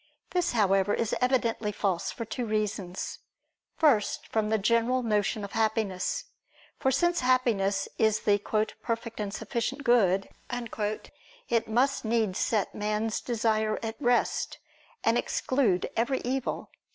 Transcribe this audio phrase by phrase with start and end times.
[0.31, 3.19] This, however, is evidently false, for two reasons.
[3.77, 6.23] First, from the general notion of happiness.
[6.79, 13.77] For since happiness is the "perfect and sufficient good," it must needs set man's desire
[13.83, 14.57] at rest
[15.03, 16.71] and exclude every evil.